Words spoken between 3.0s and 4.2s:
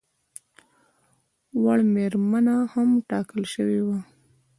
ټاکل شوې وه.